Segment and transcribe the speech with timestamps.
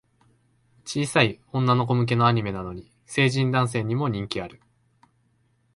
[0.83, 4.59] 小さい女の子向けのアニメなのに、成人男性にも人気ある